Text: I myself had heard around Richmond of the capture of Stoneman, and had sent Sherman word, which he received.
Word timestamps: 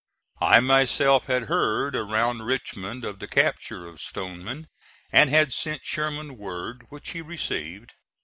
I 0.41 0.59
myself 0.61 1.27
had 1.27 1.43
heard 1.43 1.95
around 1.95 2.41
Richmond 2.47 3.05
of 3.05 3.19
the 3.19 3.27
capture 3.27 3.85
of 3.85 4.01
Stoneman, 4.01 4.65
and 5.11 5.29
had 5.29 5.53
sent 5.53 5.85
Sherman 5.85 6.39
word, 6.39 6.87
which 6.89 7.11
he 7.11 7.21
received. 7.21 7.93